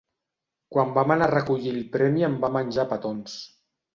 Quan 0.75 0.93
vam 0.95 1.13
anar 1.15 1.25
a 1.27 1.33
recollir 1.33 1.69
el 1.73 1.77
premi 1.97 2.27
em 2.29 2.39
va 2.45 2.51
menjar 2.57 2.87
a 2.87 2.91
petons. 2.95 3.37